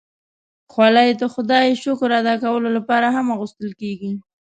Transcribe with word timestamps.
خولۍ 0.71 1.09
د 1.21 1.23
خدای 1.33 1.67
شکر 1.83 2.09
ادا 2.21 2.35
کولو 2.43 2.69
لپاره 2.77 3.07
هم 3.15 3.25
اغوستل 3.35 3.69
کېږي. 3.81 4.11